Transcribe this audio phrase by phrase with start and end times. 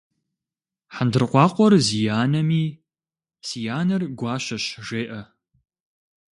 [0.95, 2.63] Хьэндыркъуакъуэр зи анэми,
[3.47, 5.21] си анэр гуащэщ жеӏэ.